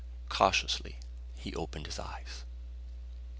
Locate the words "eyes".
1.99-2.43